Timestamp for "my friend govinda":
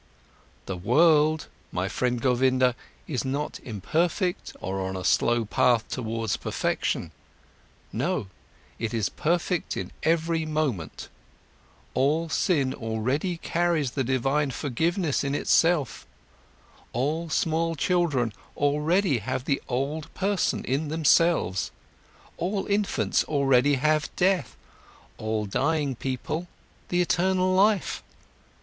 1.71-2.75